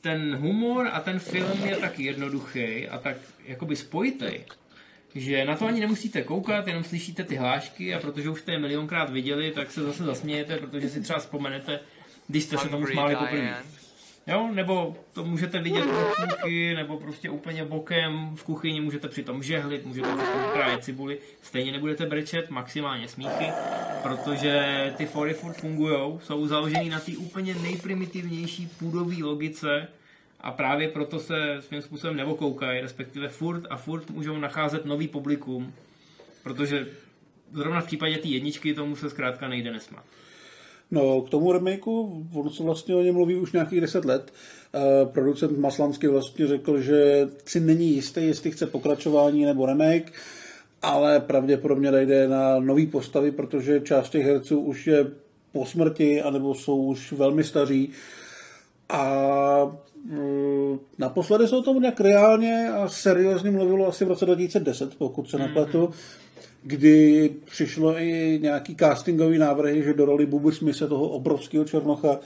[0.00, 3.16] ten humor a ten film je tak jednoduchý a tak
[3.46, 4.30] jakoby spojitý,
[5.14, 8.58] že na to ani nemusíte koukat, jenom slyšíte ty hlášky a protože už jste je
[8.58, 11.80] milionkrát viděli, tak se zase zasmějete, protože si třeba vzpomenete,
[12.28, 13.56] když jste se tomu smáli poprvé.
[14.28, 19.42] Jo, nebo to můžete vidět od půlky, nebo prostě úplně bokem v kuchyni, můžete přitom
[19.42, 23.46] žehlit, můžete přitom krájet cibuli, stejně nebudete brečet, maximálně smíchy,
[24.02, 29.88] protože ty fory furt fungují, jsou založený na té úplně nejprimitivnější půdové logice
[30.40, 35.74] a právě proto se svým způsobem nevokoukají, respektive furt a furt můžou nacházet nový publikum,
[36.42, 36.86] protože
[37.52, 40.04] zrovna v případě té jedničky tomu se zkrátka nejde nesmat.
[40.90, 44.32] No, k tomu remakeu, on se vlastně o něm mluví už nějakých deset let.
[44.74, 50.12] Uh, producent Maslansky vlastně řekl, že si není jistý, jestli chce pokračování nebo remake,
[50.82, 55.06] ale pravděpodobně jde na nový postavy, protože část těch herců už je
[55.52, 57.90] po smrti, anebo jsou už velmi staří.
[58.88, 59.62] A
[60.10, 65.30] uh, naposledy se o tom nějak reálně a seriózně mluvilo asi v roce 2010, pokud
[65.30, 65.40] se mm-hmm.
[65.40, 65.90] nepletu
[66.68, 72.20] kdy přišlo i nějaký castingový návrhy, že do roli Bubu Smise, toho obrovského černocha,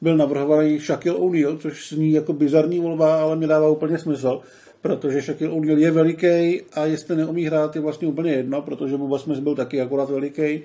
[0.00, 4.40] byl navrhovaný Shaquille O'Neal, což zní jako bizarní volba, ale mi dává úplně smysl,
[4.80, 9.18] protože Shaquille O'Neal je veliký a jestli neumí hrát, je vlastně úplně jedno, protože Buba
[9.18, 10.60] Smith byl taky akorát veliký.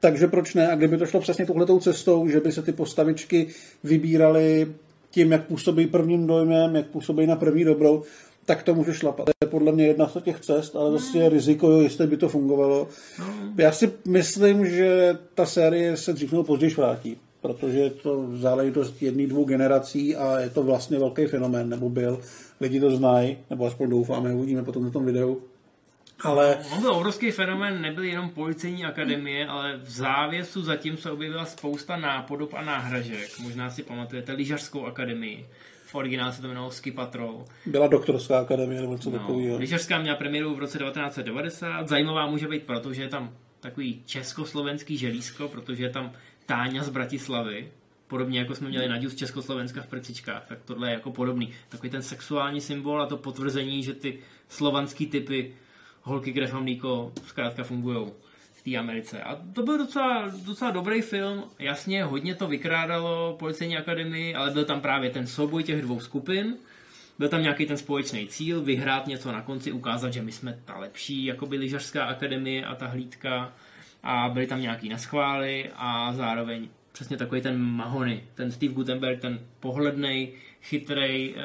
[0.00, 0.68] Takže proč ne?
[0.68, 3.46] A kdyby to šlo přesně touhletou cestou, že by se ty postavičky
[3.84, 4.66] vybíraly
[5.10, 8.02] tím, jak působí prvním dojmem, jak působí na první dobrou,
[8.44, 9.33] tak to může šlapat.
[9.54, 12.88] Podle mě jedna z těch cest, ale zase je riziko, jestli by to fungovalo.
[13.56, 19.02] Já si myslím, že ta série se dřív nebo později vrátí, protože je to záležitost
[19.02, 22.20] jedných dvou generací a je to vlastně velký fenomén, nebo byl.
[22.60, 25.42] Lidi to znají, nebo aspoň doufáme, uvidíme potom na tom videu.
[26.20, 26.58] Ale...
[26.74, 31.96] On byl obrovský fenomén, nebyl jenom policejní akademie, ale v závěsu zatím se objevila spousta
[31.96, 33.38] nápodob a náhražek.
[33.42, 35.46] Možná si pamatujete lyžařskou akademii
[35.94, 37.44] v originále se to jmenovalo Ski Patrol.
[37.66, 39.58] Byla doktorská akademie nebo co no, takového.
[39.58, 41.88] Lyžařská měla premiéru v roce 1990.
[41.88, 46.12] Zajímavá může být, protože je tam takový československý želízko, protože je tam
[46.46, 47.68] Táňa z Bratislavy,
[48.06, 51.52] podobně jako jsme měli Naďu z Československa v prcičkách, tak tohle je jako podobný.
[51.68, 55.54] Takový ten sexuální symbol a to potvrzení, že ty slovanský typy
[56.02, 58.06] holky, mlíko, zkrátka fungují
[58.64, 59.22] té Americe.
[59.22, 64.64] A to byl docela, docela dobrý film, jasně, hodně to vykrádalo policejní akademii, ale byl
[64.64, 66.56] tam právě ten souboj těch dvou skupin,
[67.18, 70.78] byl tam nějaký ten společný cíl, vyhrát něco na konci, ukázat, že my jsme ta
[70.78, 73.52] lepší, jako by lyžařská akademie a ta hlídka
[74.02, 79.40] a byly tam nějaký naschvály a zároveň přesně takový ten Mahony, ten Steve Gutenberg, ten
[79.60, 81.40] pohlednej, chytrý eh,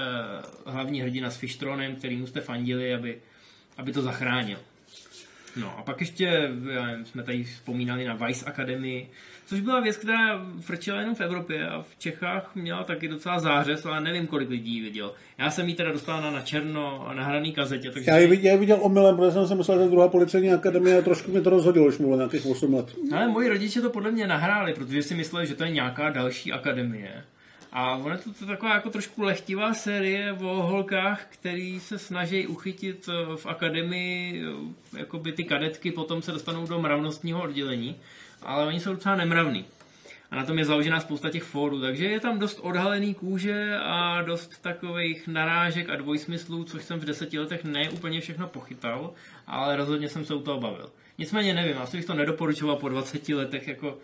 [0.66, 3.22] hlavní hrdina s Fishtronem, který mu jste fandili, aby,
[3.78, 4.58] aby to zachránil.
[5.56, 9.08] No a pak ještě nevím, jsme tady vzpomínali na Vice Academy,
[9.46, 13.86] což byla věc, která frčela jenom v Evropě a v Čechách měla taky docela zářez,
[13.86, 15.14] ale nevím, kolik lidí ji viděl.
[15.38, 17.92] Já jsem ji teda dostal na, na černo a na hraný kazetě.
[17.92, 18.12] Takže...
[18.12, 21.32] Já ji viděl, viděl omylem, protože jsem si myslel, že druhá policejní akademie a trošku
[21.32, 22.96] mi to rozhodilo, už mluvil nějakých 8 let.
[23.12, 26.52] Ale moji rodiče to podle mě nahráli, protože si mysleli, že to je nějaká další
[26.52, 27.24] akademie.
[27.72, 32.48] A ono je to, to taková jako trošku lehtivá série o holkách, který se snaží
[32.48, 34.44] uchytit eh, v akademii,
[34.94, 37.96] eh, jako by ty kadetky potom se dostanou do mravnostního oddělení,
[38.42, 39.66] ale oni jsou docela nemravní.
[40.32, 44.22] A na tom je založená spousta těch fórů, takže je tam dost odhalený kůže a
[44.22, 49.14] dost takových narážek a dvojsmyslů, což jsem v deseti letech ne úplně všechno pochytal,
[49.48, 50.90] ale rozhodně jsem se u toho bavil.
[51.18, 53.98] Nicméně nevím, asi bych to nedoporučoval po 20 letech jako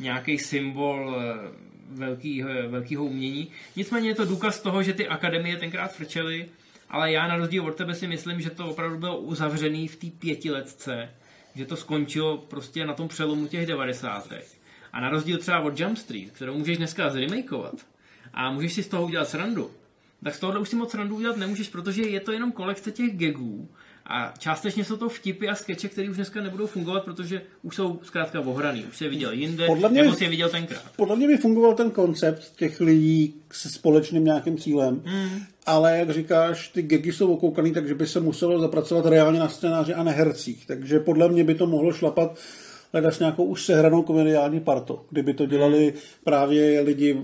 [0.00, 3.50] nějaký symbol eh, velký, velkýho umění.
[3.76, 6.48] Nicméně je to důkaz toho, že ty akademie tenkrát frčely,
[6.90, 10.06] ale já na rozdíl od tebe si myslím, že to opravdu bylo uzavřený v té
[10.18, 11.10] pětiletce,
[11.54, 14.46] že to skončilo prostě na tom přelomu těch devadesátek.
[14.92, 17.86] A na rozdíl třeba od Jump Street, kterou můžeš dneska zremakeovat
[18.32, 19.70] a můžeš si z toho udělat srandu,
[20.24, 23.16] tak z tohohle už si moc srandu udělat nemůžeš, protože je to jenom kolekce těch
[23.16, 23.68] gagů
[24.10, 28.00] a částečně jsou to vtipy a skeče, které už dneska nebudou fungovat, protože už jsou
[28.02, 28.84] zkrátka ohraný.
[28.84, 30.82] Už se je viděl jinde, podle mě, nebo si je viděl tenkrát.
[30.96, 34.94] Podle mě by fungoval ten koncept těch lidí se společným nějakým cílem.
[34.94, 35.40] Mm.
[35.66, 39.94] Ale jak říkáš, ty gegy jsou okoukaný, takže by se muselo zapracovat reálně na scénáři
[39.94, 40.66] a na hercích.
[40.66, 42.38] Takže podle mě by to mohlo šlapat
[42.92, 47.16] hledat nějakou už sehranou komediální partu, kdyby to dělali právě lidi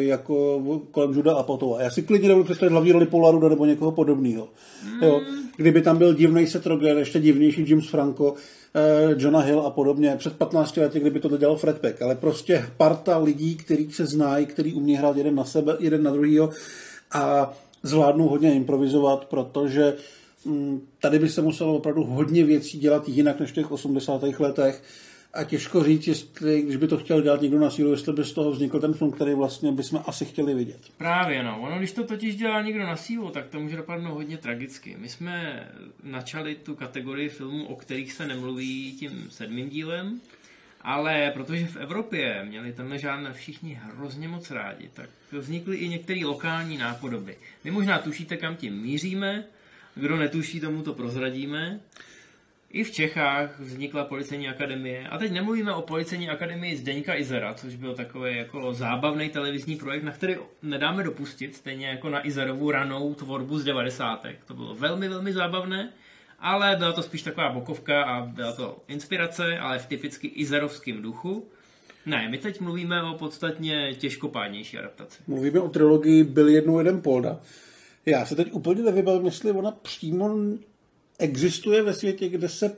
[0.00, 1.82] jako kolem Juda a Potova.
[1.82, 4.48] Já si klidně nebudu představit hlavní roli Polaruda nebo někoho podobného.
[4.84, 5.02] Mm.
[5.02, 5.20] Jo,
[5.56, 8.34] kdyby tam byl divný Seth Rogen, ještě divnější James Franco,
[8.74, 12.66] eh, Johna Hill a podobně, před 15 lety, kdyby to dělal Fred Peck, ale prostě
[12.76, 16.50] parta lidí, kteří se znají, který umí hrát jeden na sebe, jeden na druhýho
[17.12, 20.19] a zvládnou hodně improvizovat, protože mm,
[21.00, 24.22] tady by se muselo opravdu hodně věcí dělat jinak než v těch 80.
[24.38, 24.82] letech.
[25.34, 28.32] A těžko říct, jestli, když by to chtěl dělat někdo na sílu, jestli by z
[28.32, 30.80] toho vznikl ten film, který vlastně bychom asi chtěli vidět.
[30.96, 31.60] Právě no.
[31.60, 34.96] Ono, když to totiž dělá někdo na sílu, tak to může dopadnout hodně tragicky.
[34.98, 35.66] My jsme
[36.02, 40.20] načali tu kategorii filmů, o kterých se nemluví tím sedmým dílem,
[40.80, 46.20] ale protože v Evropě měli tenhle žádné všichni hrozně moc rádi, tak vznikly i některé
[46.24, 47.36] lokální nápodoby.
[47.64, 49.44] Vy možná tušíte, kam tím míříme,
[50.00, 51.80] kdo netuší, tomu to prozradíme.
[52.70, 55.08] I v Čechách vznikla policejní akademie.
[55.08, 60.02] A teď nemluvíme o policejní akademii Zdeňka Izera, což byl takový jako zábavný televizní projekt,
[60.02, 64.26] na který nedáme dopustit, stejně jako na Izerovu ranou tvorbu z 90.
[64.46, 65.92] To bylo velmi, velmi zábavné
[66.40, 71.48] ale byla to spíš taková bokovka a byla to inspirace, ale v typicky izerovském duchu.
[72.06, 75.22] Ne, my teď mluvíme o podstatně těžkopádnější adaptaci.
[75.26, 77.40] Mluvíme o trilogii Byl jednou jeden Polda.
[78.10, 80.30] Já se teď úplně nevybavím, jestli ona přímo
[81.18, 82.76] existuje ve světě, kde se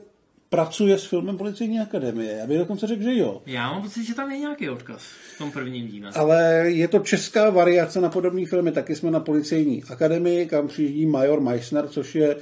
[0.49, 2.37] pracuje s filmem Policejní akademie.
[2.37, 3.41] Já bych dokonce řekl, že jo.
[3.45, 5.01] Já mám pocit, že tam je nějaký odkaz
[5.35, 6.11] v tom prvním díle.
[6.15, 8.71] Ale je to česká variace na podobné filmy.
[8.71, 12.35] Taky jsme na Policejní akademii, kam přijíždí major Meissner, což je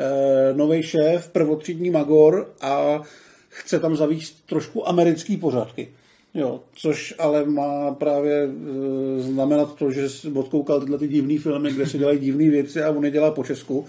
[0.00, 3.02] Eh, nový šéf, prvotřídní magor a
[3.48, 5.88] chce tam zavíst trošku americký pořádky.
[6.34, 11.86] Jo, což ale má právě e, znamenat to, že odkoukal tyhle ty divné filmy, kde
[11.86, 13.86] se dělají divné věci a on je dělá po Česku.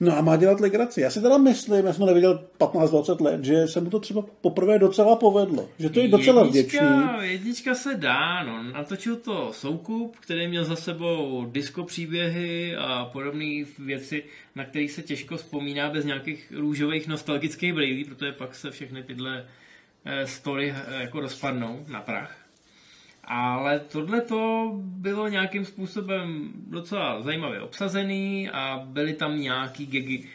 [0.00, 1.00] No a má dělat legraci.
[1.00, 4.78] Já si teda myslím, já jsem neviděl 15-20 let, že se mu to třeba poprvé
[4.78, 5.68] docela povedlo.
[5.78, 7.30] Že to je docela jednička, vděčný.
[7.32, 8.62] Jednička se dá, no.
[8.62, 15.02] Natočil to Soukup, který měl za sebou disco příběhy a podobné věci, na kterých se
[15.02, 19.44] těžko vzpomíná bez nějakých růžových nostalgických brýlí, protože pak se všechny tyhle
[20.08, 22.36] eh, story eh, jako rozpadnou na prach.
[23.24, 30.28] Ale tohle to bylo nějakým způsobem docela zajímavě obsazený a byly tam nějaký gegy.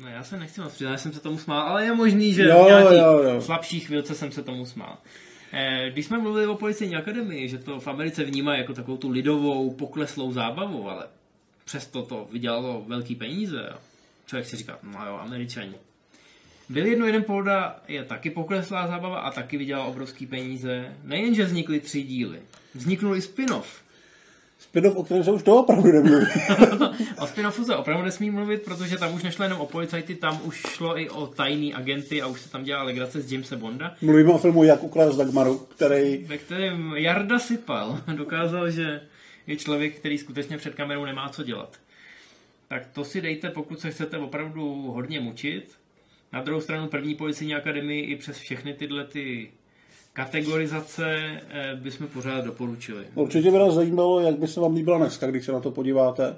[0.00, 2.64] No já se nechci moc přiznat, jsem se tomu smál, ale je možný, že jo,
[2.64, 3.40] v nějaký jo, jo.
[3.40, 4.98] slabší chvilce jsem se tomu smál.
[5.52, 9.10] Eh, když jsme mluvili o policejní akademii, že to v Americe vnímají jako takovou tu
[9.10, 11.06] lidovou, pokleslou zábavu, ale
[11.64, 13.68] přesto to vydělalo velký peníze.
[14.26, 15.74] Člověk si říká, no jo, američani.
[16.68, 20.96] Byl jedno jeden polda je taky pokleslá zábava a taky vydělal obrovský peníze.
[21.04, 22.38] Nejenže vznikly tři díly,
[22.74, 23.82] vzniknul i spin-off.
[24.60, 26.26] Spin-off, o kterém se už to opravdu nemluví.
[27.18, 30.56] o spin-offu se opravdu nesmí mluvit, protože tam už nešlo jenom o policajty, tam už
[30.56, 33.94] šlo i o tajný agenty a už se tam dělala legrace z Jamesa Bonda.
[34.02, 36.24] Mluvíme o filmu Jak ukrást Dagmaru, který...
[36.24, 39.00] Ve kterém Jarda Sypal dokázal, že
[39.46, 41.76] je člověk, který skutečně před kamerou nemá co dělat.
[42.68, 45.81] Tak to si dejte, pokud se chcete opravdu hodně mučit.
[46.32, 49.50] Na druhou stranu první policejní akademii i přes všechny tyhle ty
[50.12, 51.16] kategorizace
[51.50, 53.04] eh, bychom pořád doporučili.
[53.14, 56.36] Určitě by nás zajímalo, jak by se vám líbila dneska, když se na to podíváte.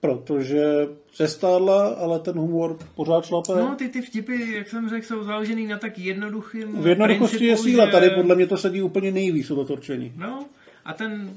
[0.00, 0.64] Protože
[1.12, 3.52] se stárla, ale ten humor pořád šlape.
[3.52, 7.56] No, ty, ty vtipy, jak jsem řekl, jsou založený na tak jednoduchým V jednoduchosti je
[7.56, 7.92] síla, že...
[7.92, 10.12] tady podle mě to sedí úplně nejvíc o to torčení.
[10.16, 10.46] No,
[10.84, 11.36] a ten,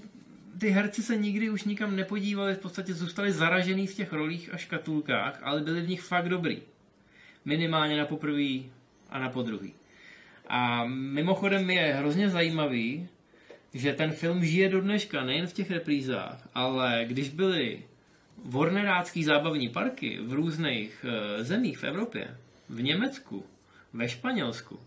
[0.60, 4.58] ty herci se nikdy už nikam nepodívali, v podstatě zůstali zaražený v těch rolích a
[4.58, 6.62] škatulkách, ale byli v nich fakt dobrý
[7.45, 8.71] minimálně na poprvý
[9.10, 9.73] a na podruhý.
[10.47, 13.08] A mimochodem je hrozně zajímavý,
[13.73, 17.84] že ten film žije do dneška, nejen v těch reprízách, ale když byly
[18.45, 22.38] Warnerácký zábavní parky v různých e, zemích v Evropě,
[22.69, 23.45] v Německu,
[23.93, 24.79] ve Španělsku,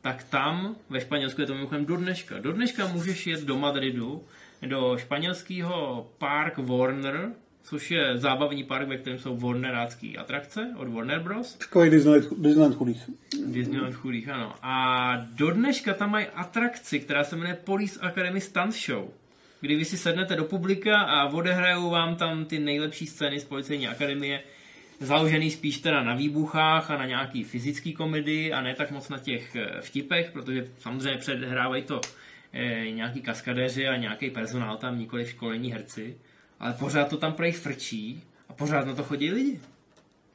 [0.00, 2.38] tak tam, ve Španělsku je to mimochodem do dneška.
[2.38, 4.24] Do dneška můžeš jet do Madridu,
[4.66, 7.30] do španělského Park Warner,
[7.62, 11.54] což je zábavní park, ve kterém jsou Warnerácké atrakce od Warner Bros.
[11.54, 13.10] Takový Disneyland, Disneyland chudých.
[13.46, 14.54] Disneyland chudých, ano.
[14.62, 19.08] A do dneška tam mají atrakci, která se jmenuje Police Academy Stunt Show,
[19.60, 23.88] kdy vy si sednete do publika a odehrajou vám tam ty nejlepší scény z Policejní
[23.88, 24.40] akademie,
[25.00, 29.18] založený spíš teda na výbuchách a na nějaký fyzický komedii a ne tak moc na
[29.18, 32.00] těch eh, vtipech, protože samozřejmě předhrávají to
[32.52, 36.16] e, nějaký kaskadéři a nějaký personál tam, nikoli školení herci
[36.60, 39.60] ale pořád to tam prej frčí a pořád na to chodí lidi.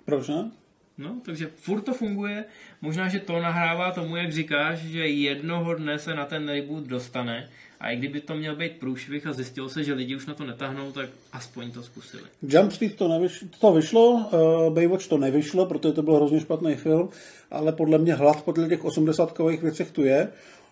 [0.05, 0.51] Proč ne?
[0.97, 2.45] No, takže furt to funguje.
[2.81, 7.49] Možná, že to nahrává tomu, jak říkáš, že jednoho dne se na ten reboot dostane
[7.79, 10.43] A i kdyby to měl být průšvih a zjistilo se, že lidi už na to
[10.43, 12.23] netahnou, tak aspoň to zkusili.
[12.41, 16.75] Jump Street to, nevyš- to vyšlo, uh, Baywatch to nevyšlo, protože to byl hrozně špatný
[16.75, 17.09] film,
[17.51, 20.27] ale podle mě hlad podle těch 80 věcech tu je.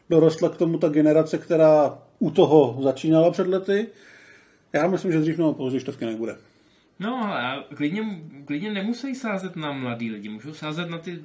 [0.10, 3.88] Dorostla k tomu ta generace, která u toho začínala před lety.
[4.74, 6.38] Já myslím, že dřív nebo později to nebude.
[6.99, 8.03] No, ale klidně,
[8.45, 11.19] klidně nemusí sázet na mladý lidi, můžou sázet na ty,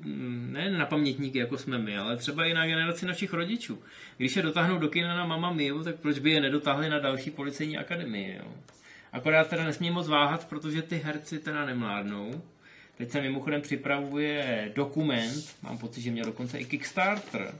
[0.51, 3.79] ne na pamětníky, jako jsme my, ale třeba i na generaci našich rodičů.
[4.17, 7.31] Když je dotáhnou do kina na Mama Miu, tak proč by je nedotáhli na další
[7.31, 8.53] policejní akademii, jo?
[9.13, 12.43] Akorát teda nesmí moc váhat, protože ty herci teda nemládnou.
[12.99, 17.55] Teď se mimochodem připravuje dokument, mám pocit, že měl dokonce i Kickstarter.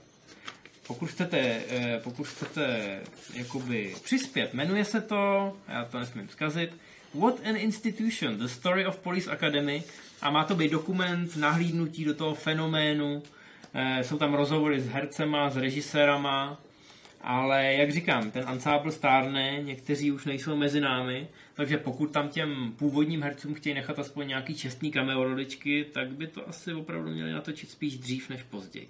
[0.87, 2.99] Pokud chcete, eh, pokud chcete
[3.33, 6.77] jakoby přispět, jmenuje se to, já to nesmím zkazit,
[7.13, 9.83] What an Institution, The Story of Police Academy
[10.21, 13.23] a má to být dokument nahlídnutí do toho fenoménu.
[13.73, 16.61] E, jsou tam rozhovory s hercema, s režisérama,
[17.21, 22.73] ale jak říkám, ten ansábl stárne, někteří už nejsou mezi námi, takže pokud tam těm
[22.77, 27.31] původním hercům chtějí nechat aspoň nějaký čestný cameo roličky, tak by to asi opravdu měli
[27.31, 28.89] natočit spíš dřív než později.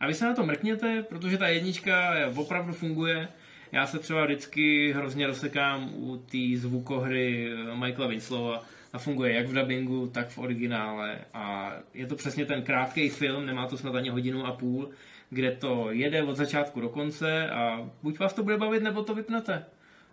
[0.00, 3.28] A vy se na to mrkněte, protože ta jednička opravdu funguje
[3.72, 9.46] já se třeba vždycky hrozně rozsekám u té zvukohry eh, Michaela Winslova a funguje jak
[9.46, 13.94] v dubbingu, tak v originále a je to přesně ten krátký film, nemá to snad
[13.94, 14.90] ani hodinu a půl,
[15.30, 19.14] kde to jede od začátku do konce a buď vás to bude bavit, nebo to
[19.14, 19.64] vypnete.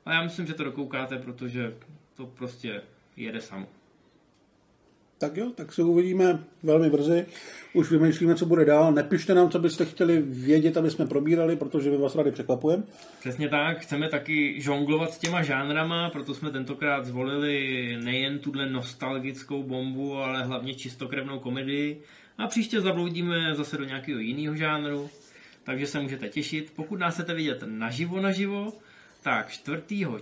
[0.06, 1.74] A já myslím, že to dokoukáte, protože
[2.16, 2.82] to prostě
[3.18, 3.68] jede samo.
[5.24, 7.26] Tak jo, tak se uvidíme velmi brzy.
[7.74, 8.94] Už vymýšlíme, co bude dál.
[8.94, 12.84] Nepište nám, co byste chtěli vědět, aby jsme probírali, protože my vás rádi překvapujeme.
[13.20, 19.64] Přesně tak, chceme taky žonglovat s těma žánrama, proto jsme tentokrát zvolili nejen tuhle nostalgickou
[19.64, 22.02] bombu, ale hlavně čistokrevnou komedii.
[22.38, 25.10] A příště zabloudíme zase do nějakého jiného žánru,
[25.64, 26.74] takže se můžete těšit.
[26.76, 28.74] Pokud nás chcete vidět naživo naživo,
[29.22, 29.82] tak 4.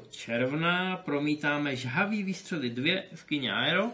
[0.09, 3.91] června promítáme Žhavý výstřely 2 v kině Aero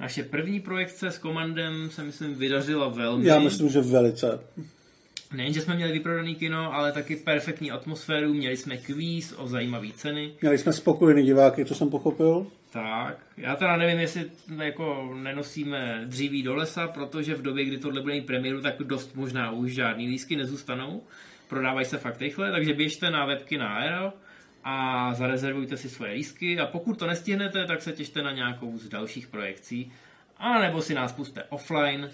[0.00, 3.26] naše první projekce s komandem se, myslím, vydařila velmi.
[3.26, 4.40] Já myslím, že velice.
[5.34, 9.88] Nejen, že jsme měli vyprodaný kino, ale taky perfektní atmosféru, měli jsme kvíz o zajímavé
[9.96, 10.32] ceny.
[10.40, 12.46] Měli jsme spokojený diváky, co jsem pochopil.
[12.70, 14.24] Tak, já teda nevím, jestli
[14.64, 19.14] jako nenosíme dříví do lesa, protože v době, kdy tohle bude mít premiéru, tak dost
[19.14, 21.02] možná už žádný lísky nezůstanou.
[21.48, 24.12] Prodávají se fakt rychle, takže běžte na webky na Aero
[24.68, 28.88] a zarezervujte si svoje lístky a pokud to nestihnete, tak se těšte na nějakou z
[28.88, 29.92] dalších projekcí
[30.36, 32.10] a nebo si nás puste offline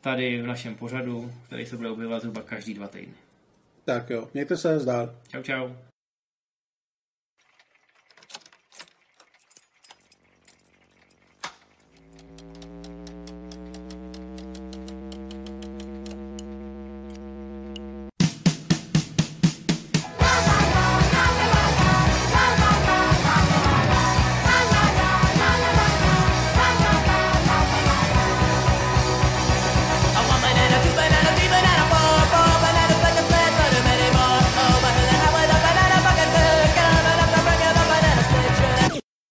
[0.00, 3.14] tady v našem pořadu, který se bude objevovat zhruba každý dva týdny.
[3.84, 5.14] Tak jo, mějte se, zdár.
[5.28, 5.68] Čau, čau.